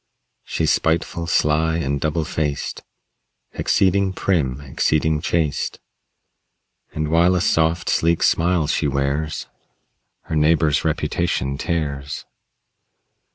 [0.43, 2.81] She's spiteful, sly and double faced,
[3.53, 5.79] Exceeding prim, exceeding chaste.
[6.91, 9.45] And while a soft, sleek smile she wears,
[10.23, 12.25] Her neighbor's reputation tears.